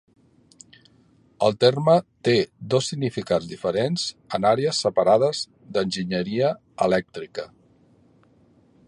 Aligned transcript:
El 1.47 1.57
terme 1.63 1.97
té 2.27 2.33
dos 2.75 2.89
significats 2.93 3.49
diferents 3.51 4.07
en 4.39 4.49
àrees 4.55 4.81
separades 4.87 5.45
d'enginyeria 5.77 6.51
elèctrica. 6.87 7.47